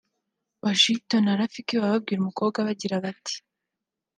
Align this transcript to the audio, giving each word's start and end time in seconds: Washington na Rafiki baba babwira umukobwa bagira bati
Washington 0.65 1.21
na 1.25 1.37
Rafiki 1.39 1.73
baba 1.77 1.93
babwira 1.93 2.19
umukobwa 2.21 2.57
bagira 2.67 3.03
bati 3.03 3.35